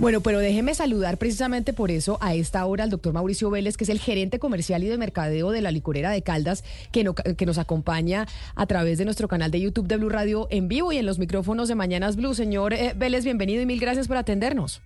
Bueno, 0.00 0.22
pero 0.22 0.38
déjeme 0.38 0.74
saludar 0.74 1.18
precisamente 1.18 1.74
por 1.74 1.90
eso 1.90 2.16
a 2.22 2.32
esta 2.34 2.64
hora 2.64 2.84
al 2.84 2.90
doctor 2.90 3.12
Mauricio 3.12 3.50
Vélez, 3.50 3.76
que 3.76 3.84
es 3.84 3.90
el 3.90 4.00
gerente 4.00 4.38
comercial 4.38 4.82
y 4.82 4.86
de 4.86 4.96
mercadeo 4.96 5.50
de 5.50 5.60
la 5.60 5.70
licorera 5.70 6.10
de 6.10 6.22
Caldas, 6.22 6.64
que, 6.90 7.06
que 7.36 7.44
nos 7.44 7.58
acompaña 7.58 8.26
a 8.54 8.64
través 8.64 8.96
de 8.96 9.04
nuestro 9.04 9.28
canal 9.28 9.50
de 9.50 9.60
YouTube 9.60 9.88
de 9.88 9.98
Blue 9.98 10.08
Radio 10.08 10.48
en 10.50 10.68
vivo 10.68 10.90
y 10.90 10.96
en 10.96 11.04
los 11.04 11.18
micrófonos 11.18 11.68
de 11.68 11.74
Mañanas 11.74 12.16
Blue. 12.16 12.32
Señor 12.32 12.72
eh, 12.72 12.94
Vélez, 12.96 13.24
bienvenido 13.24 13.60
y 13.60 13.66
mil 13.66 13.78
gracias 13.78 14.08
por 14.08 14.16
atendernos. 14.16 14.80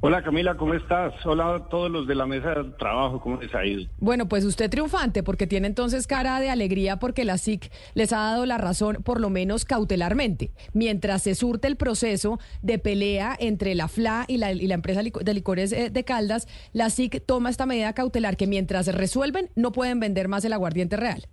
Hola 0.00 0.22
Camila, 0.22 0.56
¿cómo 0.56 0.74
estás? 0.74 1.12
Hola 1.26 1.56
a 1.56 1.68
todos 1.68 1.90
los 1.90 2.06
de 2.06 2.14
la 2.14 2.24
mesa 2.24 2.54
de 2.54 2.70
trabajo, 2.78 3.20
¿cómo 3.20 3.40
les 3.40 3.52
ha 3.52 3.66
ido? 3.66 3.90
Bueno, 3.98 4.28
pues 4.28 4.44
usted 4.44 4.70
triunfante 4.70 5.24
porque 5.24 5.48
tiene 5.48 5.66
entonces 5.66 6.06
cara 6.06 6.38
de 6.38 6.50
alegría 6.50 7.00
porque 7.00 7.24
la 7.24 7.36
SIC 7.36 7.68
les 7.94 8.12
ha 8.12 8.18
dado 8.18 8.46
la 8.46 8.58
razón, 8.58 8.98
por 9.02 9.20
lo 9.20 9.28
menos 9.28 9.64
cautelarmente, 9.64 10.52
mientras 10.72 11.24
se 11.24 11.34
surte 11.34 11.66
el 11.66 11.74
proceso 11.74 12.38
de 12.62 12.78
pelea 12.78 13.36
entre 13.40 13.74
la 13.74 13.88
FLA 13.88 14.24
y 14.28 14.36
la, 14.36 14.52
empresa 14.52 15.02
de 15.02 15.34
licores 15.34 15.72
eh, 15.72 15.90
de 15.90 16.04
Caldas, 16.04 16.46
la 16.72 16.90
SIC 16.90 17.26
toma 17.26 17.50
esta 17.50 17.66
medida 17.66 17.92
cautelar 17.92 18.36
que 18.36 18.46
mientras 18.46 18.86
resuelven 18.94 19.50
no 19.56 19.72
pueden 19.72 19.98
vender 19.98 20.28
más 20.28 20.44
el 20.44 20.52
aguardiente 20.52 20.96
real. 20.96 21.26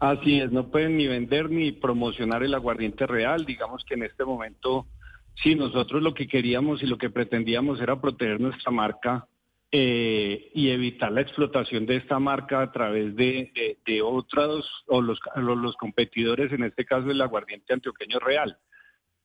Así 0.00 0.40
es, 0.40 0.50
no 0.50 0.68
pueden 0.68 0.96
ni 0.96 1.06
vender 1.06 1.48
ni 1.48 1.70
promocionar 1.70 2.42
el 2.42 2.54
aguardiente 2.54 3.06
real, 3.06 3.46
digamos 3.46 3.84
que 3.84 3.94
en 3.94 4.02
este 4.02 4.24
momento 4.24 4.88
Sí, 5.42 5.54
nosotros 5.54 6.02
lo 6.02 6.14
que 6.14 6.26
queríamos 6.26 6.82
y 6.82 6.86
lo 6.86 6.98
que 6.98 7.10
pretendíamos 7.10 7.80
era 7.80 8.00
proteger 8.00 8.40
nuestra 8.40 8.70
marca 8.70 9.26
eh, 9.70 10.50
y 10.54 10.70
evitar 10.70 11.12
la 11.12 11.20
explotación 11.20 11.84
de 11.86 11.96
esta 11.96 12.18
marca 12.18 12.62
a 12.62 12.72
través 12.72 13.14
de, 13.16 13.52
otros 14.02 14.66
o 14.86 15.02
los, 15.02 15.20
los 15.36 15.76
competidores, 15.76 16.52
en 16.52 16.64
este 16.64 16.84
caso 16.84 17.10
el 17.10 17.20
aguardiente 17.20 17.74
antioqueño 17.74 18.18
real. 18.18 18.56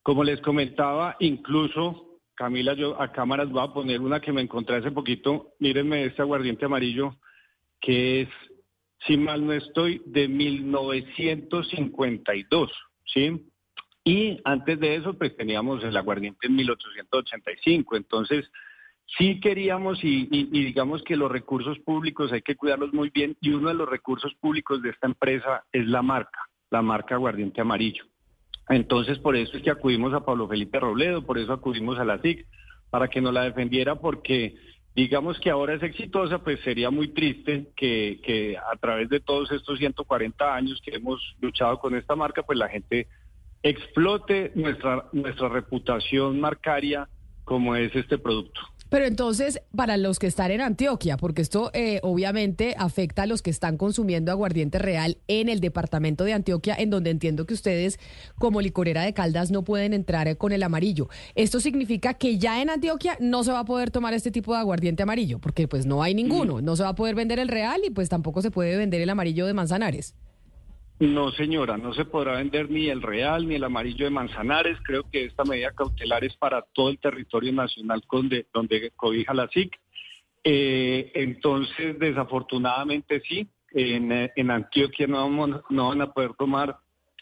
Como 0.03 0.23
les 0.23 0.41
comentaba, 0.41 1.15
incluso, 1.19 2.19
Camila, 2.33 2.73
yo 2.73 2.99
a 2.99 3.11
cámaras 3.11 3.49
voy 3.49 3.63
a 3.63 3.71
poner 3.71 4.01
una 4.01 4.19
que 4.19 4.33
me 4.33 4.41
encontré 4.41 4.77
hace 4.77 4.89
poquito. 4.91 5.53
Mírenme 5.59 6.05
este 6.05 6.23
aguardiente 6.23 6.65
amarillo, 6.65 7.17
que 7.79 8.21
es, 8.21 8.29
si 9.05 9.15
mal 9.15 9.45
no 9.45 9.53
estoy, 9.53 10.01
de 10.07 10.27
1952, 10.27 12.71
¿sí? 13.05 13.45
Y 14.03 14.39
antes 14.45 14.79
de 14.79 14.95
eso, 14.95 15.13
pues 15.13 15.35
teníamos 15.35 15.83
el 15.83 15.95
aguardiente 15.95 16.47
en 16.47 16.55
1885. 16.55 17.95
Entonces, 17.95 18.49
sí 19.17 19.39
queríamos 19.39 20.03
y, 20.03 20.25
digamos 20.25 21.03
que 21.03 21.15
los 21.15 21.31
recursos 21.31 21.77
públicos 21.79 22.31
hay 22.31 22.41
que 22.41 22.55
cuidarlos 22.55 22.93
muy 22.93 23.09
bien 23.09 23.37
y 23.41 23.51
uno 23.51 23.69
de 23.69 23.75
los 23.75 23.89
recursos 23.89 24.33
públicos 24.35 24.81
de 24.81 24.89
esta 24.89 25.07
empresa 25.07 25.63
es 25.71 25.85
la 25.87 26.01
marca, 26.01 26.39
la 26.69 26.81
marca 26.81 27.15
aguardiente 27.15 27.61
amarillo. 27.61 28.05
Entonces, 28.69 29.19
por 29.19 29.35
eso 29.35 29.57
es 29.57 29.63
que 29.63 29.71
acudimos 29.71 30.13
a 30.13 30.23
Pablo 30.25 30.47
Felipe 30.47 30.79
Robledo, 30.79 31.25
por 31.25 31.37
eso 31.37 31.53
acudimos 31.53 31.99
a 31.99 32.05
la 32.05 32.21
SIC, 32.21 32.45
para 32.89 33.07
que 33.07 33.21
nos 33.21 33.33
la 33.33 33.43
defendiera, 33.43 33.95
porque 33.95 34.55
digamos 34.95 35.39
que 35.39 35.49
ahora 35.49 35.73
es 35.73 35.83
exitosa, 35.83 36.39
pues 36.39 36.59
sería 36.61 36.89
muy 36.89 37.09
triste 37.09 37.67
que, 37.75 38.19
que 38.23 38.57
a 38.57 38.75
través 38.77 39.09
de 39.09 39.19
todos 39.19 39.51
estos 39.51 39.77
140 39.77 40.55
años 40.55 40.81
que 40.83 40.95
hemos 40.95 41.19
luchado 41.41 41.79
con 41.79 41.95
esta 41.95 42.15
marca, 42.15 42.43
pues 42.43 42.57
la 42.57 42.69
gente 42.69 43.07
explote 43.63 44.51
nuestra, 44.55 45.09
nuestra 45.11 45.49
reputación 45.49 46.39
marcaria 46.39 47.07
como 47.43 47.75
es 47.75 47.95
este 47.95 48.17
producto. 48.17 48.61
Pero 48.91 49.05
entonces, 49.05 49.61
para 49.73 49.95
los 49.95 50.19
que 50.19 50.27
están 50.27 50.51
en 50.51 50.59
Antioquia, 50.59 51.15
porque 51.15 51.41
esto 51.41 51.71
eh, 51.73 52.01
obviamente 52.03 52.75
afecta 52.77 53.23
a 53.23 53.25
los 53.25 53.41
que 53.41 53.49
están 53.49 53.77
consumiendo 53.77 54.33
aguardiente 54.33 54.79
real 54.79 55.17
en 55.29 55.47
el 55.47 55.61
departamento 55.61 56.25
de 56.25 56.33
Antioquia, 56.33 56.75
en 56.77 56.89
donde 56.89 57.09
entiendo 57.09 57.45
que 57.45 57.53
ustedes, 57.53 58.01
como 58.37 58.59
licorera 58.59 59.03
de 59.03 59.13
Caldas, 59.13 59.49
no 59.49 59.63
pueden 59.63 59.93
entrar 59.93 60.35
con 60.35 60.51
el 60.51 60.61
amarillo. 60.61 61.07
¿Esto 61.35 61.61
significa 61.61 62.15
que 62.15 62.37
ya 62.37 62.61
en 62.61 62.69
Antioquia 62.69 63.15
no 63.21 63.45
se 63.45 63.53
va 63.53 63.59
a 63.59 63.65
poder 63.65 63.91
tomar 63.91 64.13
este 64.13 64.29
tipo 64.29 64.53
de 64.53 64.59
aguardiente 64.59 65.03
amarillo? 65.03 65.39
Porque 65.39 65.69
pues 65.69 65.85
no 65.85 66.03
hay 66.03 66.13
ninguno, 66.13 66.59
no 66.59 66.75
se 66.75 66.83
va 66.83 66.89
a 66.89 66.95
poder 66.95 67.15
vender 67.15 67.39
el 67.39 67.47
real 67.47 67.79
y 67.85 67.91
pues 67.91 68.09
tampoco 68.09 68.41
se 68.41 68.51
puede 68.51 68.75
vender 68.75 68.99
el 68.99 69.09
amarillo 69.09 69.45
de 69.45 69.53
Manzanares. 69.53 70.15
No, 71.01 71.31
señora, 71.31 71.77
no 71.77 71.95
se 71.95 72.05
podrá 72.05 72.33
vender 72.33 72.69
ni 72.69 72.87
el 72.87 73.01
real 73.01 73.47
ni 73.47 73.55
el 73.55 73.63
amarillo 73.63 74.05
de 74.05 74.11
Manzanares. 74.11 74.77
Creo 74.83 75.01
que 75.09 75.25
esta 75.25 75.43
medida 75.43 75.71
cautelar 75.71 76.23
es 76.23 76.37
para 76.37 76.61
todo 76.61 76.89
el 76.89 76.99
territorio 76.99 77.51
nacional 77.51 78.03
donde, 78.07 78.91
cobija 78.95 79.33
la 79.33 79.47
SIC. 79.47 79.75
Eh, 80.43 81.11
entonces, 81.15 81.97
desafortunadamente 81.97 83.19
sí, 83.27 83.49
en, 83.71 84.51
Antioquia 84.51 85.07
no, 85.07 85.63
no 85.71 85.89
van 85.89 86.01
a 86.03 86.13
poder 86.13 86.35
tomar 86.35 86.77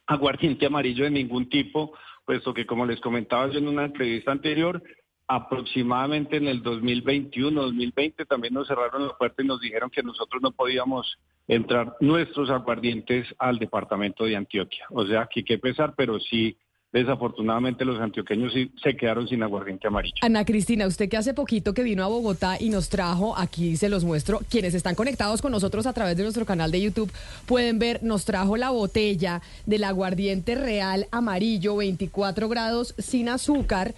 aguardiente 0.07 0.65
amarillo 0.65 1.05
de 1.05 1.11
ningún 1.11 1.47
tipo, 1.47 1.93
puesto 2.25 2.53
que 2.53 2.65
como 2.65 2.85
les 2.85 2.99
comentaba 2.99 3.49
yo 3.49 3.59
en 3.59 3.69
una 3.69 3.85
entrevista 3.85 4.33
anterior, 4.33 4.83
aproximadamente 5.29 6.37
en 6.37 6.47
el 6.47 6.63
2021, 6.63 7.61
2020 7.61 8.25
también 8.25 8.55
nos 8.55 8.67
cerraron 8.67 9.05
la 9.05 9.15
puerta 9.15 9.43
y 9.43 9.45
nos 9.45 9.61
dijeron 9.61 9.91
que 9.91 10.01
nosotros 10.01 10.41
no 10.41 10.51
podíamos 10.51 11.19
entrar 11.47 11.95
nuestros 11.99 12.49
aguardientes 12.49 13.27
al 13.37 13.59
departamento 13.59 14.25
de 14.25 14.35
Antioquia. 14.35 14.87
O 14.89 15.05
sea, 15.05 15.29
que 15.31 15.59
pesar, 15.59 15.93
pero 15.95 16.19
sí 16.19 16.57
desafortunadamente 16.91 17.85
los 17.85 17.99
antioqueños 17.99 18.53
sí 18.53 18.71
se 18.81 18.95
quedaron 18.95 19.27
sin 19.27 19.43
aguardiente 19.43 19.87
amarillo. 19.87 20.15
Ana 20.21 20.43
Cristina, 20.43 20.87
usted 20.87 21.07
que 21.07 21.17
hace 21.17 21.33
poquito 21.33 21.73
que 21.73 21.83
vino 21.83 22.03
a 22.03 22.07
Bogotá 22.07 22.57
y 22.59 22.69
nos 22.69 22.89
trajo, 22.89 23.37
aquí 23.37 23.77
se 23.77 23.89
los 23.89 24.03
muestro, 24.03 24.39
quienes 24.49 24.73
están 24.73 24.95
conectados 24.95 25.41
con 25.41 25.51
nosotros 25.51 25.85
a 25.85 25.93
través 25.93 26.17
de 26.17 26.23
nuestro 26.23 26.45
canal 26.45 26.71
de 26.71 26.81
YouTube 26.81 27.11
pueden 27.45 27.79
ver, 27.79 28.01
nos 28.03 28.25
trajo 28.25 28.57
la 28.57 28.71
botella 28.71 29.41
del 29.65 29.83
aguardiente 29.83 30.55
real 30.55 31.07
amarillo, 31.11 31.75
24 31.77 32.49
grados 32.49 32.95
sin 32.97 33.29
azúcar. 33.29 33.93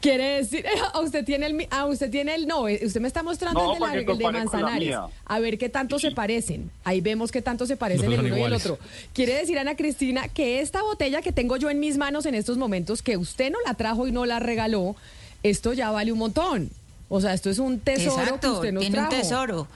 Quiere 0.00 0.36
decir, 0.36 0.64
a 0.92 1.00
usted 1.00 1.24
tiene 1.24 1.46
el, 1.46 1.66
a 1.70 1.86
usted 1.86 2.10
tiene 2.10 2.34
el, 2.34 2.46
no, 2.46 2.68
eh, 2.68 2.80
usted 2.84 3.00
me 3.00 3.08
está 3.08 3.22
mostrando 3.22 3.76
el, 3.92 4.06
de, 4.06 4.24
Manzanares. 4.32 4.96
A 5.24 5.38
ver 5.40 5.58
qué 5.58 5.68
tanto 5.68 5.98
se 5.98 6.10
parecen. 6.12 6.70
Ahí 6.84 7.00
vemos 7.00 7.32
qué 7.32 7.42
tanto 7.42 7.66
se 7.66 7.76
parecen 7.76 8.12
el 8.12 8.20
uno 8.20 8.36
y 8.36 8.42
el 8.42 8.52
otro. 8.52 8.78
Quiere 9.12 9.34
decir, 9.34 9.58
Ana 9.58 9.76
Cristina, 9.76 10.28
que 10.28 10.60
esta 10.60 10.82
botella 10.82 11.22
que 11.22 11.32
tengo 11.32 11.56
yo 11.56 11.70
en 11.70 11.80
mis 11.80 11.96
manos 11.96 12.26
en 12.26 12.34
estos 12.34 12.58
momentos, 12.58 13.02
que 13.02 13.16
usted 13.16 13.50
no 13.50 13.58
la 13.66 13.74
trajo 13.74 14.06
y 14.06 14.12
no 14.12 14.26
la 14.26 14.38
regaló, 14.38 14.96
esto 15.42 15.72
ya 15.72 15.90
vale 15.90 16.12
un 16.12 16.18
montón. 16.18 16.70
O 17.08 17.20
sea, 17.20 17.32
esto 17.32 17.50
es 17.50 17.58
un 17.58 17.80
tesoro 17.80 18.38
que 18.38 18.48
usted 18.48 18.72
nos 18.72 18.82
tiene 18.82 19.00
un 19.00 19.08
tesoro. 19.08 19.66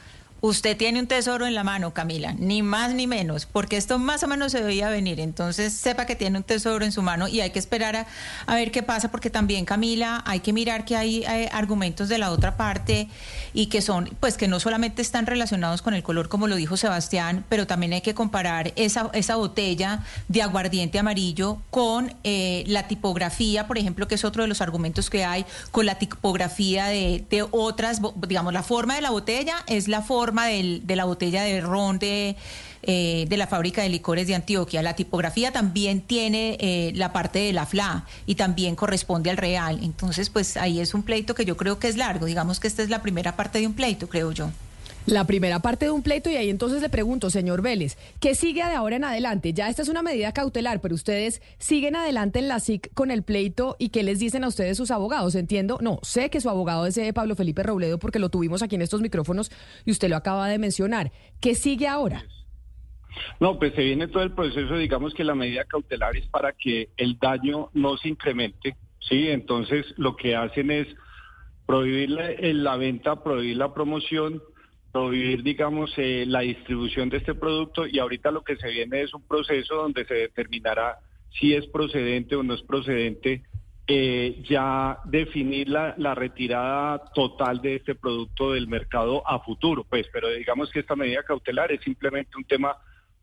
Usted 0.44 0.76
tiene 0.76 0.98
un 0.98 1.06
tesoro 1.06 1.47
en 1.47 1.54
la 1.54 1.62
mano, 1.62 1.94
Camila, 1.94 2.34
ni 2.36 2.62
más 2.62 2.94
ni 2.94 3.06
menos, 3.06 3.47
porque 3.47 3.76
esto 3.76 4.00
más 4.00 4.25
o 4.25 4.26
menos 4.26 4.50
se 4.50 4.60
veía 4.60 4.88
venir. 4.88 5.20
Entonces, 5.20 5.72
sepa 5.72 6.04
que 6.04 6.16
tiene 6.16 6.36
un 6.36 6.42
tesoro 6.42 6.84
en 6.84 6.91
su 6.91 7.00
mano 7.00 7.28
y 7.28 7.41
hay 7.41 7.50
que 7.50 7.60
esperar 7.60 8.08
a, 8.47 8.54
ver 8.56 8.72
qué 8.72 8.82
pasa, 8.82 9.12
porque 9.12 9.31
también, 9.31 9.64
Camila, 9.64 10.20
hay 10.26 10.41
que 10.41 10.52
mirar 10.52 10.84
que 10.84 10.97
hay, 10.97 11.25
argumentos 11.52 12.08
de 12.08 12.19
la 12.19 12.32
otra 12.32 12.56
parte 12.56 13.08
y 13.54 13.66
que 13.66 13.82
son, 13.82 14.10
pues, 14.19 14.36
que 14.36 14.48
no 14.48 14.58
solamente 14.58 15.00
están 15.00 15.26
relacionados 15.26 15.81
con 15.81 15.94
el 15.94 16.02
color, 16.02 16.28
como 16.28 16.48
lo 16.48 16.56
dijo 16.56 16.76
Sebastián, 16.76 17.44
pero 17.48 17.69
también 17.69 17.92
hay 17.92 18.00
que 18.00 18.14
comparar 18.14 18.72
esa, 18.75 19.10
esa 19.12 19.36
botella 19.36 20.00
de 20.26 20.42
aguardiente 20.42 20.98
amarillo 20.98 21.58
con 21.70 22.16
eh, 22.25 22.64
la 22.66 22.88
tipografía, 22.88 23.69
por 23.69 23.78
ejemplo, 23.78 24.08
que 24.08 24.16
es 24.16 24.25
otro 24.25 24.42
de 24.42 24.48
los 24.48 24.60
argumentos 24.60 25.08
que 25.08 25.25
hay, 25.25 25.47
con 25.70 25.86
la 25.86 26.00
tipografía 26.00 26.86
de, 26.86 27.25
de 27.31 27.47
otras, 27.48 28.00
digamos, 28.26 28.52
la 28.52 28.64
forma 28.64 28.97
de 28.97 29.02
la 29.02 29.10
botella 29.10 29.54
es 29.69 29.86
la 29.86 30.02
forma 30.02 30.31
de 30.32 30.97
la 30.97 31.04
botella 31.04 31.43
de 31.43 31.60
ron 31.60 31.98
de, 31.98 32.37
eh, 32.82 33.26
de 33.28 33.37
la 33.37 33.47
fábrica 33.47 33.82
de 33.82 33.88
licores 33.88 34.26
de 34.26 34.34
Antioquia. 34.34 34.82
La 34.82 34.97
tipografía 34.97 35.53
también 35.53 36.00
tiene 36.00 36.56
eh, 36.60 36.93
la 36.94 37.12
parte 37.12 37.38
de 37.38 37.53
la 37.53 37.66
FLA 37.66 38.04
y 38.26 38.34
también 38.34 38.75
corresponde 38.75 39.31
al 39.31 39.37
real. 39.37 39.78
Entonces, 39.82 40.31
pues 40.31 40.56
ahí 40.56 40.81
es 40.81 40.94
un 40.94 41.03
pleito 41.03 41.34
que 41.34 41.44
yo 41.44 41.56
creo 41.56 41.78
que 41.78 41.88
es 41.88 41.97
largo. 41.97 42.26
Digamos 42.26 42.59
que 42.59 42.69
esta 42.69 42.82
es 42.82 42.91
la 42.91 43.03
primera 43.03 43.37
parte 43.37 43.60
de 43.60 43.66
un 43.66 43.75
pleito, 43.75 44.09
creo 44.09 44.32
yo. 44.32 44.50
La 45.06 45.26
primera 45.26 45.58
parte 45.58 45.86
de 45.86 45.90
un 45.90 46.04
pleito 46.04 46.30
y 46.30 46.36
ahí 46.36 46.48
entonces 46.48 46.80
le 46.80 46.88
pregunto, 46.88 47.28
señor 47.28 47.60
Vélez, 47.60 47.98
¿qué 48.20 48.36
sigue 48.36 48.64
de 48.64 48.70
ahora 48.70 48.94
en 48.94 49.02
adelante? 49.02 49.52
Ya 49.52 49.68
esta 49.68 49.82
es 49.82 49.88
una 49.88 50.00
medida 50.00 50.30
cautelar, 50.30 50.80
pero 50.80 50.94
ustedes 50.94 51.42
siguen 51.58 51.96
adelante 51.96 52.38
en 52.38 52.46
la 52.46 52.60
SIC 52.60 52.94
con 52.94 53.10
el 53.10 53.24
pleito 53.24 53.74
y 53.80 53.88
qué 53.88 54.04
les 54.04 54.20
dicen 54.20 54.44
a 54.44 54.48
ustedes 54.48 54.76
sus 54.76 54.92
abogados. 54.92 55.34
Entiendo, 55.34 55.78
no, 55.80 55.99
sé 56.02 56.31
que 56.31 56.40
su 56.40 56.49
abogado 56.49 56.87
es 56.87 56.96
eh, 56.99 57.12
Pablo 57.12 57.34
Felipe 57.34 57.64
Robledo 57.64 57.99
porque 57.99 58.20
lo 58.20 58.28
tuvimos 58.28 58.62
aquí 58.62 58.76
en 58.76 58.82
estos 58.82 59.00
micrófonos 59.00 59.50
y 59.84 59.90
usted 59.90 60.08
lo 60.08 60.14
acaba 60.14 60.46
de 60.46 60.58
mencionar. 60.58 61.10
¿Qué 61.40 61.56
sigue 61.56 61.88
ahora? 61.88 62.25
No, 63.40 63.58
pues 63.58 63.75
se 63.75 63.82
viene 63.82 64.06
todo 64.06 64.22
el 64.22 64.32
proceso, 64.32 64.76
digamos 64.76 65.14
que 65.14 65.25
la 65.25 65.34
medida 65.34 65.64
cautelar 65.64 66.16
es 66.16 66.28
para 66.28 66.52
que 66.52 66.90
el 66.96 67.19
daño 67.19 67.70
no 67.75 67.96
se 67.96 68.08
incremente, 68.08 68.76
¿sí? 69.00 69.28
Entonces 69.28 69.84
lo 69.96 70.14
que 70.14 70.37
hacen 70.37 70.70
es 70.70 70.87
prohibir 71.66 72.10
la, 72.10 72.31
la 72.40 72.76
venta, 72.76 73.22
prohibir 73.25 73.56
la 73.56 73.75
promoción 73.75 74.40
prohibir, 74.93 75.43
digamos, 75.43 75.93
eh, 75.97 76.25
la 76.27 76.41
distribución 76.41 77.09
de 77.09 77.17
este 77.17 77.35
producto 77.35 77.87
y 77.87 77.99
ahorita 77.99 78.31
lo 78.31 78.44
que 78.44 78.56
se 78.56 78.69
viene 78.69 79.03
es 79.03 79.15
un 79.15 79.27
proceso 79.27 79.75
donde 79.77 80.05
se 80.05 80.15
determinará 80.15 80.99
si 81.31 81.55
es 81.55 81.67
procedente 81.67 82.37
o 82.37 82.43
no 82.43 82.55
es 82.55 82.62
procedente, 82.62 83.43
eh, 83.87 84.43
ya 84.49 84.99
definir 85.05 85.69
la, 85.69 85.94
la, 85.97 86.15
retirada 86.15 87.05
total 87.15 87.61
de 87.62 87.77
este 87.77 87.94
producto 87.94 88.53
del 88.53 88.69
mercado 88.69 89.27
a 89.27 89.41
futuro, 89.41 89.85
pues, 89.89 90.06
pero 90.12 90.29
digamos 90.29 90.71
que 90.71 90.81
esta 90.81 90.94
medida 90.94 91.23
cautelar 91.25 91.73
es 91.73 91.81
simplemente 91.81 92.37
un 92.37 92.44
tema 92.44 92.77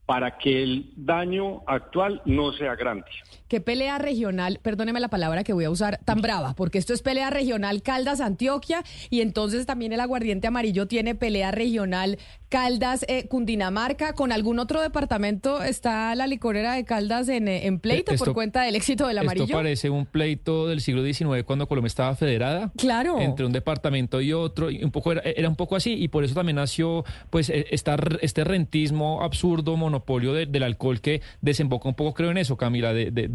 para 0.09 0.39
que 0.39 0.63
el 0.63 0.91
daño 0.95 1.61
actual 1.67 2.23
no 2.25 2.51
sea 2.53 2.73
grande. 2.73 3.06
¿Qué 3.47 3.61
pelea 3.61 4.00
regional, 4.00 4.59
perdóneme 4.59 5.00
la 5.00 5.07
palabra 5.07 5.44
que 5.44 5.53
voy 5.53 5.65
a 5.65 5.69
usar, 5.69 6.00
tan 6.03 6.19
brava? 6.19 6.56
Porque 6.56 6.79
esto 6.79 6.95
es 6.95 7.03
pelea 7.03 7.29
regional 7.29 7.83
Caldas 7.83 8.19
Antioquia 8.19 8.83
y 9.11 9.21
entonces 9.21 9.67
también 9.67 9.94
el 9.94 10.00
aguardiente 10.00 10.47
amarillo 10.47 10.88
tiene 10.88 11.13
pelea 11.13 11.51
regional 11.51 12.17
Caldas 12.49 13.05
eh, 13.07 13.27
Cundinamarca. 13.27 14.13
¿Con 14.13 14.31
algún 14.31 14.59
otro 14.59 14.81
departamento 14.81 15.61
está 15.63 16.13
la 16.15 16.27
licorera 16.27 16.73
de 16.73 16.83
Caldas 16.83 17.29
en, 17.29 17.47
eh, 17.47 17.79
pleito 17.81 18.13
por 18.15 18.33
cuenta 18.33 18.63
del 18.63 18.75
éxito 18.75 19.07
del 19.07 19.19
amarillo? 19.19 19.45
Esto 19.45 19.55
parece 19.55 19.89
un 19.89 20.05
pleito 20.05 20.67
del 20.67 20.81
siglo 20.81 21.03
XIX 21.03 21.43
cuando 21.45 21.67
Colombia 21.67 21.87
estaba 21.87 22.15
federada. 22.15 22.71
Claro. 22.75 23.21
Entre 23.21 23.45
un 23.45 23.51
departamento 23.51 24.19
y 24.19 24.33
otro. 24.33 24.71
Y 24.71 24.83
un 24.83 24.91
poco 24.91 25.11
era, 25.11 25.21
era 25.21 25.47
un 25.47 25.55
poco 25.55 25.75
así 25.75 25.93
y 25.93 26.07
por 26.07 26.23
eso 26.23 26.33
también 26.33 26.55
nació 26.55 27.05
pues 27.29 27.49
e, 27.49 27.67
esta, 27.71 27.97
este 28.21 28.43
rentismo 28.43 29.21
absurdo, 29.21 29.77
monopolio 29.77 30.33
del 30.33 30.63
alcohol 30.63 31.01
que 31.01 31.21
desemboca 31.41 31.87
un 31.87 31.95
poco, 31.95 32.13
creo 32.13 32.31
en 32.31 32.37
eso, 32.37 32.57
Camila, 32.57 32.93
de, 32.93 33.11
de, 33.11 33.27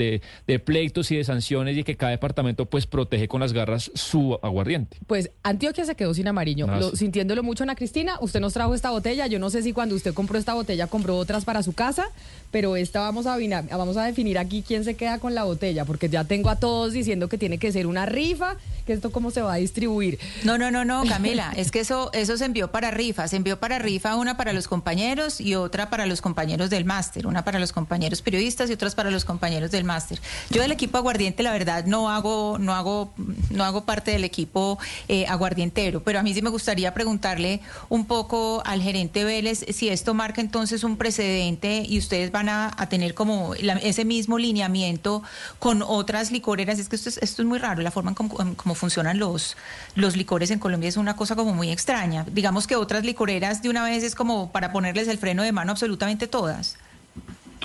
de, 0.46 0.58
pleitos 0.58 1.10
y 1.10 1.16
de 1.16 1.24
sanciones 1.24 1.76
y 1.76 1.84
que 1.84 1.96
cada 1.96 2.10
departamento 2.10 2.66
pues 2.66 2.86
protege 2.86 3.28
con 3.28 3.40
las 3.40 3.52
garras 3.52 3.90
su 3.94 4.38
aguardiente. 4.42 4.98
Pues 5.06 5.30
Antioquia 5.42 5.84
se 5.84 5.94
quedó 5.94 6.14
sin 6.14 6.26
amarillo, 6.26 6.66
ah, 6.68 6.80
sintiéndolo 6.94 7.42
mucho 7.42 7.62
Ana 7.62 7.74
Cristina. 7.76 8.18
Usted 8.20 8.40
nos 8.40 8.54
trajo 8.54 8.74
esta 8.74 8.90
botella, 8.90 9.03
yo 9.04 9.38
no 9.38 9.50
sé 9.50 9.62
si 9.62 9.72
cuando 9.74 9.94
usted 9.94 10.14
compró 10.14 10.38
esta 10.38 10.54
botella 10.54 10.86
compró 10.86 11.18
otras 11.18 11.44
para 11.44 11.62
su 11.62 11.74
casa, 11.74 12.06
pero 12.50 12.76
esta 12.76 13.00
vamos 13.00 13.26
a, 13.26 13.36
vamos 13.36 13.96
a 13.98 14.04
definir 14.04 14.38
aquí 14.38 14.64
quién 14.66 14.82
se 14.82 14.94
queda 14.94 15.18
con 15.18 15.34
la 15.34 15.44
botella, 15.44 15.84
porque 15.84 16.08
ya 16.08 16.24
tengo 16.24 16.48
a 16.48 16.56
todos 16.56 16.94
diciendo 16.94 17.28
que 17.28 17.36
tiene 17.36 17.58
que 17.58 17.70
ser 17.70 17.86
una 17.86 18.06
rifa, 18.06 18.56
que 18.86 18.94
esto 18.94 19.12
cómo 19.12 19.30
se 19.30 19.42
va 19.42 19.52
a 19.52 19.56
distribuir. 19.56 20.18
No, 20.42 20.56
no, 20.56 20.70
no, 20.70 20.86
no, 20.86 21.04
Camila, 21.04 21.52
es 21.54 21.70
que 21.70 21.80
eso, 21.80 22.10
eso 22.14 22.38
se 22.38 22.46
envió 22.46 22.70
para 22.70 22.90
rifa, 22.90 23.28
se 23.28 23.36
envió 23.36 23.58
para 23.58 23.78
rifa 23.78 24.16
una 24.16 24.38
para 24.38 24.54
los 24.54 24.68
compañeros 24.68 25.40
y 25.40 25.54
otra 25.54 25.90
para 25.90 26.06
los 26.06 26.22
compañeros 26.22 26.70
del 26.70 26.86
máster, 26.86 27.26
una 27.26 27.44
para 27.44 27.58
los 27.58 27.72
compañeros 27.72 28.22
periodistas 28.22 28.70
y 28.70 28.72
otras 28.72 28.94
para 28.94 29.10
los 29.10 29.26
compañeros 29.26 29.70
del 29.70 29.84
máster. 29.84 30.18
Yo 30.48 30.62
del 30.62 30.72
equipo 30.72 30.96
aguardiente, 30.96 31.42
la 31.42 31.52
verdad, 31.52 31.84
no 31.84 32.08
hago, 32.08 32.56
no 32.58 32.72
hago, 32.72 33.12
no 33.50 33.64
hago 33.64 33.84
parte 33.84 34.12
del 34.12 34.24
equipo 34.24 34.78
eh, 35.08 35.26
aguardientero, 35.26 36.02
pero 36.02 36.20
a 36.20 36.22
mí 36.22 36.32
sí 36.32 36.40
me 36.40 36.50
gustaría 36.50 36.94
preguntarle 36.94 37.60
un 37.90 38.06
poco 38.06 38.62
al 38.64 38.80
gerente 38.80 38.93
Vélez 39.24 39.64
si 39.70 39.88
esto 39.88 40.14
marca 40.14 40.40
entonces 40.40 40.84
un 40.84 40.96
precedente 40.96 41.84
y 41.86 41.98
ustedes 41.98 42.30
van 42.30 42.48
a, 42.48 42.70
tener 42.88 43.14
como 43.14 43.54
ese 43.54 44.04
mismo 44.04 44.38
lineamiento 44.38 45.22
con 45.58 45.82
otras 45.82 46.30
licoreras. 46.30 46.78
Es 46.78 46.88
que 46.88 46.96
esto 46.96 47.08
es, 47.08 47.18
esto 47.18 47.42
es 47.42 47.48
muy 47.48 47.58
raro, 47.58 47.82
la 47.82 47.90
forma 47.90 48.10
en 48.10 48.54
cómo, 48.54 48.74
funcionan 48.74 49.18
los, 49.18 49.56
los 49.94 50.16
licores 50.16 50.50
en 50.50 50.58
Colombia 50.58 50.88
es 50.88 50.96
una 50.96 51.16
cosa 51.16 51.34
como 51.36 51.54
muy 51.54 51.70
extraña. 51.70 52.24
Digamos 52.30 52.66
que 52.66 52.76
otras 52.76 53.04
licoreras 53.04 53.62
de 53.62 53.68
una 53.68 53.84
vez 53.84 54.04
es 54.04 54.14
como 54.14 54.52
para 54.52 54.72
ponerles 54.72 55.08
el 55.08 55.18
freno 55.18 55.42
de 55.42 55.52
mano 55.52 55.72
absolutamente 55.72 56.26
todo 56.26 56.44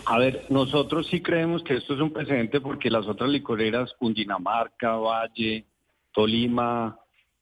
a 0.06 0.18
ver, 0.18 0.46
nosotros 0.50 1.08
sí 1.08 1.22
creemos 1.22 1.64
que 1.64 1.76
esto 1.76 1.94
es 1.94 2.00
un 2.00 2.12
precedente 2.12 2.62
porque 2.62 2.90
las 2.90 3.06
otras 3.08 3.30
licoreras, 3.30 3.94
Cundinamarca, 3.94 4.96
Valle, 4.96 5.66
Tolima, 6.14 6.98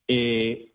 eh, 0.08 0.74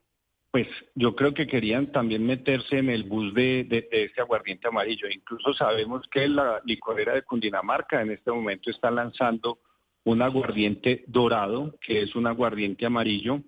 pues 0.53 0.69
yo 0.95 1.17
creo 1.17 1.33
que 1.33 1.47
querían 1.47 1.91
también 1.93 2.27
meterse 2.27 2.77
en 2.77 2.91
el 2.91 3.05
bus 3.05 3.33
de, 3.33 3.67
este 3.91 4.21
aguardiente 4.21 4.69
amarillo. 4.69 5.09
Incluso 5.09 5.55
sabemos 5.55 6.07
que 6.09 6.29
la 6.29 6.61
licorera 6.67 7.15
de 7.15 7.23
Cundinamarca 7.23 8.03
en 8.03 8.11
este 8.11 8.31
momento 8.31 8.71
está 8.71 8.91
lanzando 8.91 9.61
un 10.05 10.21
aguardiente 10.21 11.05
dorado, 11.07 11.75
que 11.81 12.03
es 12.03 12.15
un 12.15 12.27
aguardiente 12.27 12.85
amarillo, 12.85 13.41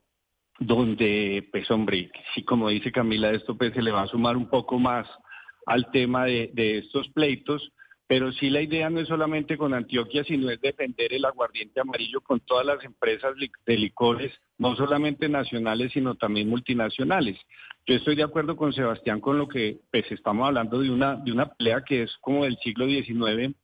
donde, 0.59 1.47
pues 1.53 1.71
hombre, 1.71 2.11
sí, 2.35 2.43
como 2.43 2.71
dice 2.71 2.91
Camila, 2.91 3.33
esto 3.33 3.55
pues 3.55 3.75
se 3.75 3.83
le 3.83 3.91
va 3.91 4.03
a 4.03 4.07
sumar 4.07 4.35
un 4.35 4.49
poco 4.49 4.79
más 4.79 5.07
al 5.67 5.91
tema 5.91 6.25
de, 6.25 6.79
estos 6.79 7.11
pleitos, 7.11 7.71
pero 8.07 8.33
sí 8.33 8.51
la 8.51 8.61
idea 8.61 8.91
no 8.91 9.01
es 9.01 9.09
solamente 9.09 9.57
con 9.57 9.73
Antioquia, 9.73 10.25
sino 10.25 10.51
es 10.51 10.61
defender 10.61 11.13
el 11.15 11.25
aguardiente 11.25 11.81
amarillo 11.81 12.21
con 12.21 12.41
todas 12.41 12.67
las 12.67 12.85
empresas 12.85 13.35
de 13.67 13.77
licores, 13.79 14.33
no 14.59 14.77
solamente 14.77 15.29
nacionales, 15.29 15.93
sino 15.93 16.15
también 16.15 16.49
multinacionales. 16.49 17.39
Yo 17.87 17.95
estoy 17.95 18.17
de 18.17 18.23
acuerdo 18.23 18.57
con 18.57 18.73
Sebastián 18.73 19.21
con 19.21 19.39
lo 19.39 19.49
que 19.49 19.79
pues 19.91 20.11
estamos 20.13 20.47
hablando 20.47 20.81
de 20.81 20.91
una, 20.91 21.17
de 21.17 21.33
una 21.33 21.53
pelea 21.53 21.83
que 21.83 22.03
es 22.03 22.17
como 22.21 22.45
del 22.45 22.59
siglo 22.59 22.87
XIX, 22.87 23.55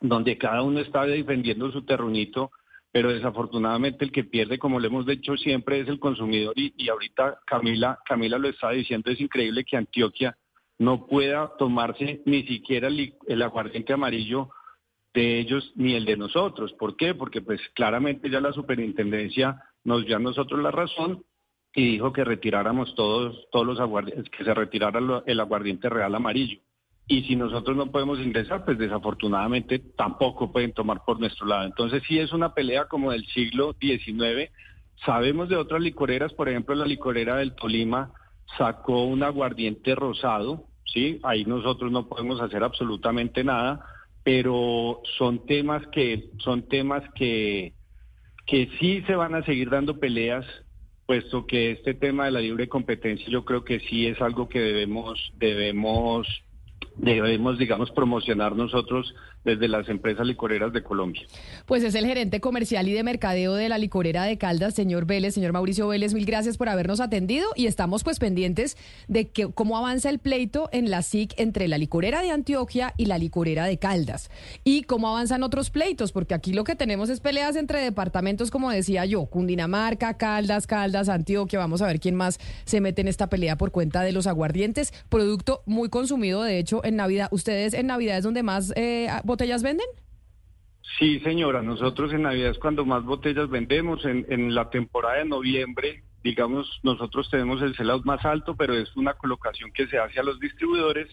donde 0.00 0.36
cada 0.36 0.62
uno 0.62 0.80
está 0.80 1.06
defendiendo 1.06 1.72
su 1.72 1.82
terruñito, 1.84 2.50
pero 2.92 3.12
desafortunadamente 3.12 4.04
el 4.04 4.12
que 4.12 4.24
pierde, 4.24 4.58
como 4.58 4.78
le 4.78 4.88
hemos 4.88 5.06
dicho 5.06 5.36
siempre, 5.36 5.80
es 5.80 5.88
el 5.88 5.98
consumidor 5.98 6.52
y, 6.56 6.74
y 6.76 6.90
ahorita 6.90 7.40
Camila, 7.46 7.98
Camila 8.04 8.38
lo 8.38 8.48
está 8.48 8.70
diciendo, 8.70 9.10
es 9.10 9.20
increíble 9.20 9.64
que 9.64 9.76
Antioquia 9.76 10.36
no 10.78 11.06
pueda 11.06 11.52
tomarse 11.58 12.22
ni 12.26 12.42
siquiera 12.44 12.88
el, 12.88 13.42
aguardiente 13.42 13.92
amarillo 13.92 14.50
de 15.14 15.38
ellos 15.38 15.72
ni 15.74 15.94
el 15.94 16.04
de 16.04 16.16
nosotros. 16.16 16.72
¿Por 16.74 16.96
qué? 16.96 17.14
Porque 17.14 17.40
pues 17.40 17.60
claramente 17.74 18.28
ya 18.28 18.40
la 18.40 18.52
superintendencia 18.52 19.62
nos 19.84 20.04
dio 20.04 20.16
a 20.16 20.20
nosotros 20.20 20.60
la 20.62 20.70
razón 20.70 21.24
y 21.74 21.92
dijo 21.92 22.12
que 22.12 22.24
retiráramos 22.24 22.94
todos, 22.94 23.48
todos 23.50 23.66
los 23.66 23.80
aguardientes, 23.80 24.28
que 24.30 24.44
se 24.44 24.54
retirara 24.54 25.00
el 25.26 25.40
aguardiente 25.40 25.88
real 25.88 26.14
amarillo. 26.14 26.60
Y 27.08 27.22
si 27.22 27.36
nosotros 27.36 27.76
no 27.76 27.90
podemos 27.92 28.18
ingresar, 28.18 28.64
pues 28.64 28.78
desafortunadamente 28.78 29.78
tampoco 29.78 30.50
pueden 30.50 30.72
tomar 30.72 31.04
por 31.04 31.20
nuestro 31.20 31.46
lado. 31.46 31.64
Entonces 31.64 32.02
sí 32.06 32.18
es 32.18 32.32
una 32.32 32.52
pelea 32.52 32.86
como 32.86 33.12
del 33.12 33.24
siglo 33.26 33.76
XIX. 33.80 34.50
Sabemos 35.04 35.48
de 35.48 35.56
otras 35.56 35.80
licoreras, 35.80 36.32
por 36.32 36.48
ejemplo 36.48 36.74
la 36.74 36.84
licorera 36.84 37.36
del 37.36 37.54
Tolima, 37.54 38.12
sacó 38.56 39.04
un 39.04 39.22
aguardiente 39.22 39.94
rosado, 39.94 40.64
¿sí? 40.84 41.20
Ahí 41.22 41.44
nosotros 41.44 41.90
no 41.90 42.08
podemos 42.08 42.40
hacer 42.40 42.62
absolutamente 42.62 43.44
nada, 43.44 43.84
pero 44.22 45.00
son 45.18 45.46
temas 45.46 45.86
que, 45.88 46.30
son 46.38 46.68
temas 46.68 47.02
que, 47.14 47.74
que 48.46 48.68
sí 48.78 49.02
se 49.06 49.14
van 49.14 49.34
a 49.34 49.44
seguir 49.44 49.70
dando 49.70 49.98
peleas, 49.98 50.44
puesto 51.06 51.46
que 51.46 51.72
este 51.72 51.94
tema 51.94 52.24
de 52.24 52.32
la 52.32 52.40
libre 52.40 52.68
competencia 52.68 53.28
yo 53.28 53.44
creo 53.44 53.64
que 53.64 53.80
sí 53.80 54.06
es 54.06 54.20
algo 54.20 54.48
que 54.48 54.60
debemos, 54.60 55.32
debemos 55.36 56.26
debemos, 56.98 57.58
digamos, 57.58 57.90
promocionar 57.90 58.56
nosotros 58.56 59.14
desde 59.44 59.68
las 59.68 59.88
empresas 59.88 60.26
licoreras 60.26 60.72
de 60.72 60.82
Colombia. 60.82 61.22
Pues 61.66 61.84
es 61.84 61.94
el 61.94 62.04
gerente 62.04 62.40
comercial 62.40 62.88
y 62.88 62.92
de 62.92 63.04
mercadeo 63.04 63.54
de 63.54 63.68
la 63.68 63.78
licorera 63.78 64.24
de 64.24 64.38
Caldas, 64.38 64.74
señor 64.74 65.06
Vélez, 65.06 65.34
señor 65.34 65.52
Mauricio 65.52 65.86
Vélez, 65.86 66.14
mil 66.14 66.26
gracias 66.26 66.56
por 66.56 66.68
habernos 66.68 67.00
atendido 67.00 67.46
y 67.54 67.66
estamos 67.66 68.02
pues 68.02 68.18
pendientes 68.18 68.76
de 69.06 69.28
que, 69.28 69.52
cómo 69.52 69.78
avanza 69.78 70.10
el 70.10 70.18
pleito 70.18 70.68
en 70.72 70.90
la 70.90 71.02
SIC 71.02 71.34
entre 71.38 71.68
la 71.68 71.78
licorera 71.78 72.22
de 72.22 72.30
Antioquia 72.30 72.92
y 72.96 73.06
la 73.06 73.18
licorera 73.18 73.66
de 73.66 73.78
Caldas 73.78 74.30
y 74.64 74.82
cómo 74.82 75.08
avanzan 75.08 75.44
otros 75.44 75.70
pleitos, 75.70 76.10
porque 76.10 76.34
aquí 76.34 76.52
lo 76.52 76.64
que 76.64 76.74
tenemos 76.74 77.08
es 77.08 77.20
peleas 77.20 77.54
entre 77.54 77.80
departamentos, 77.80 78.50
como 78.50 78.70
decía 78.70 79.04
yo, 79.04 79.26
Cundinamarca, 79.26 80.16
Caldas, 80.16 80.66
Caldas, 80.66 81.08
Antioquia, 81.08 81.60
vamos 81.60 81.82
a 81.82 81.86
ver 81.86 82.00
quién 82.00 82.16
más 82.16 82.40
se 82.64 82.80
mete 82.80 83.02
en 83.02 83.08
esta 83.08 83.28
pelea 83.28 83.56
por 83.56 83.70
cuenta 83.70 84.02
de 84.02 84.10
los 84.10 84.26
aguardientes, 84.26 84.92
producto 85.08 85.62
muy 85.66 85.88
consumido, 85.88 86.42
de 86.42 86.58
hecho, 86.58 86.80
en 86.86 86.96
Navidad. 86.96 87.28
¿Ustedes 87.30 87.74
en 87.74 87.88
Navidad 87.88 88.18
es 88.18 88.24
donde 88.24 88.42
más 88.42 88.72
eh, 88.76 89.08
botellas 89.24 89.62
venden? 89.62 89.86
Sí, 90.98 91.20
señora. 91.20 91.62
Nosotros 91.62 92.12
en 92.12 92.22
Navidad 92.22 92.50
es 92.50 92.58
cuando 92.58 92.84
más 92.86 93.04
botellas 93.04 93.50
vendemos. 93.50 94.04
En, 94.04 94.54
la 94.54 94.70
temporada 94.70 95.18
de 95.18 95.24
noviembre, 95.26 96.04
digamos, 96.22 96.80
nosotros 96.82 97.28
tenemos 97.30 97.60
el 97.60 97.76
sellout 97.76 98.04
más 98.04 98.24
alto, 98.24 98.56
pero 98.56 98.74
es 98.74 98.94
una 98.96 99.14
colocación 99.14 99.72
que 99.72 99.86
se 99.88 99.98
hace 99.98 100.20
a 100.20 100.22
los 100.22 100.40
distribuidores. 100.40 101.08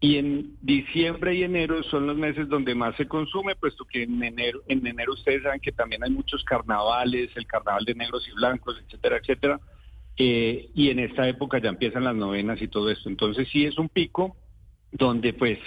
Y 0.00 0.16
en 0.18 0.56
diciembre 0.60 1.34
y 1.34 1.44
enero 1.44 1.82
son 1.84 2.06
los 2.06 2.16
meses 2.16 2.48
donde 2.48 2.74
más 2.74 2.94
se 2.96 3.06
consume, 3.06 3.54
puesto 3.56 3.86
que 3.86 4.02
en 4.02 4.22
enero, 4.22 4.60
en 4.68 4.86
enero 4.86 5.14
ustedes 5.14 5.44
saben 5.44 5.60
que 5.60 5.72
también 5.72 6.04
hay 6.04 6.10
muchos 6.10 6.44
carnavales, 6.44 7.30
el 7.36 7.46
carnaval 7.46 7.86
de 7.86 7.94
negros 7.94 8.28
y 8.28 8.34
blancos, 8.34 8.76
etcétera, 8.84 9.16
etcétera. 9.16 9.60
Eh, 10.16 10.70
y 10.74 10.90
en 10.90 10.98
esta 10.98 11.26
época 11.26 11.58
ya 11.58 11.70
empiezan 11.70 12.04
las 12.04 12.14
novenas 12.14 12.60
y 12.60 12.68
todo 12.68 12.90
esto. 12.90 13.08
Entonces 13.08 13.48
sí 13.50 13.64
es 13.64 13.78
un 13.78 13.88
pico, 13.88 14.36
donde 14.94 15.32
pues 15.34 15.58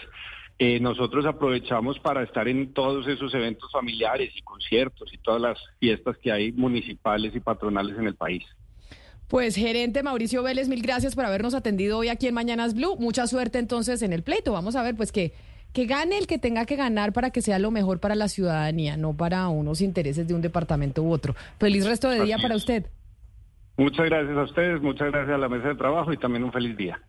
eh, 0.57 0.79
nosotros 0.79 1.25
aprovechamos 1.25 1.99
para 1.99 2.23
estar 2.23 2.47
en 2.47 2.73
todos 2.73 3.07
esos 3.07 3.33
eventos 3.35 3.71
familiares 3.71 4.31
y 4.35 4.41
conciertos 4.41 5.13
y 5.13 5.17
todas 5.19 5.41
las 5.41 5.59
fiestas 5.79 6.17
que 6.17 6.31
hay 6.31 6.51
municipales 6.51 7.35
y 7.35 7.39
patronales 7.39 7.97
en 7.97 8.07
el 8.07 8.15
país. 8.15 8.43
Pues 9.27 9.55
gerente 9.55 10.01
Mauricio 10.03 10.41
Vélez, 10.41 10.69
mil 10.69 10.81
gracias 10.81 11.13
por 11.13 11.25
habernos 11.25 11.53
atendido 11.53 11.97
hoy 11.99 12.07
aquí 12.07 12.27
en 12.27 12.33
Mañanas 12.33 12.73
Blue. 12.73 12.95
Mucha 12.97 13.27
suerte 13.27 13.59
entonces 13.59 14.01
en 14.01 14.13
el 14.13 14.23
pleito. 14.23 14.53
Vamos 14.53 14.75
a 14.75 14.83
ver 14.83 14.95
pues 14.95 15.11
que 15.11 15.33
que 15.73 15.85
gane 15.85 16.17
el 16.17 16.25
que 16.25 16.39
tenga 16.39 16.65
que 16.65 16.75
ganar 16.75 17.13
para 17.13 17.29
que 17.29 17.41
sea 17.41 17.59
lo 17.59 17.69
mejor 17.69 17.99
para 17.99 18.15
la 18.15 18.29
ciudadanía, 18.29 18.97
no 18.97 19.15
para 19.15 19.47
unos 19.49 19.81
intereses 19.81 20.27
de 20.27 20.33
un 20.33 20.41
departamento 20.41 21.03
u 21.03 21.11
otro. 21.11 21.35
Feliz 21.59 21.85
resto 21.85 22.09
de 22.09 22.23
día 22.23 22.37
para 22.41 22.55
usted. 22.55 22.87
Muchas 23.77 24.07
gracias 24.07 24.35
a 24.35 24.43
ustedes, 24.43 24.81
muchas 24.81 25.11
gracias 25.11 25.35
a 25.35 25.37
la 25.37 25.49
mesa 25.49 25.67
de 25.67 25.75
trabajo 25.75 26.11
y 26.11 26.17
también 26.17 26.43
un 26.43 26.51
feliz 26.51 26.75
día. 26.75 26.99